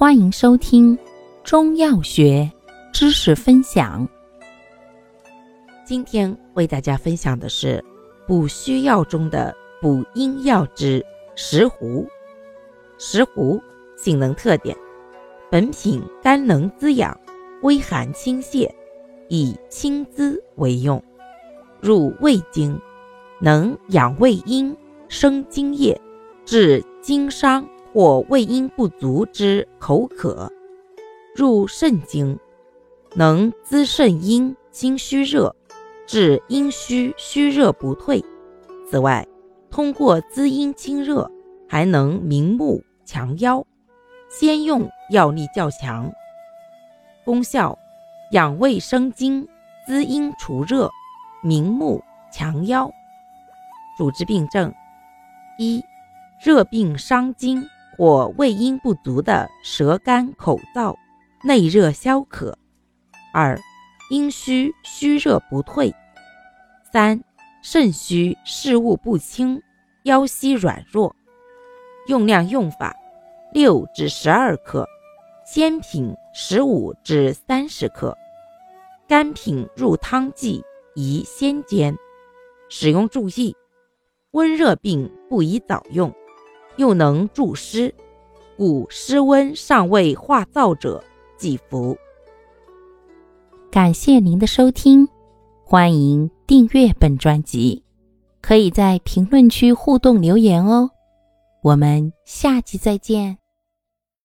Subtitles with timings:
[0.00, 0.98] 欢迎收听
[1.44, 2.50] 中药学
[2.90, 4.08] 知识分享。
[5.84, 7.84] 今天为大家分享的是
[8.26, 11.04] 补虚药中的补阴药之
[11.36, 12.08] 石斛。
[12.96, 13.60] 石斛
[13.94, 14.74] 性能特点：
[15.50, 17.14] 本品甘能滋养，
[17.60, 18.66] 微寒清泻，
[19.28, 21.04] 以清滋为用，
[21.78, 22.80] 入胃经，
[23.38, 24.74] 能养胃阴、
[25.08, 26.00] 生津液，
[26.46, 27.68] 治经伤。
[27.92, 30.50] 或胃阴不足之口渴，
[31.34, 32.38] 入肾经，
[33.14, 35.54] 能滋肾阴、清虚热，
[36.06, 38.24] 治阴虚虚热不退。
[38.88, 39.26] 此外，
[39.70, 41.30] 通过滋阴清热，
[41.68, 43.64] 还能明目强腰。
[44.28, 46.12] 先用药力较强。
[47.24, 47.76] 功效：
[48.30, 49.48] 养胃生津，
[49.84, 50.88] 滋阴除热，
[51.42, 52.00] 明目
[52.32, 52.88] 强腰。
[53.98, 54.72] 主治病症：
[55.58, 55.84] 一、
[56.40, 57.68] 热病伤津。
[58.00, 60.96] 或胃阴不足的舌干口燥、
[61.44, 62.50] 内热消渴；
[63.34, 63.60] 二、
[64.08, 65.92] 阴虚虚热不退；
[66.90, 67.22] 三、
[67.60, 69.62] 肾虚视物不清、
[70.04, 71.14] 腰膝软弱。
[72.06, 72.96] 用量用法：
[73.52, 74.88] 六至十二克，
[75.44, 78.16] 鲜品十五至三十克，
[79.06, 81.94] 干品入汤剂宜先煎。
[82.70, 83.54] 使用注意：
[84.30, 86.10] 温热病不宜早用。
[86.76, 87.94] 又能助湿，
[88.56, 91.02] 故湿温尚未化燥者
[91.36, 91.96] 忌服。
[93.70, 95.08] 感谢您的收听，
[95.64, 97.82] 欢迎订阅本专辑，
[98.40, 100.90] 可以在评论区互动留言哦。
[101.62, 103.39] 我们下期再见。